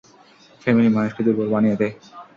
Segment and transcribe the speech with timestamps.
[0.61, 1.93] Family মানুষকে দুর্বল বানিয়ে দেয়।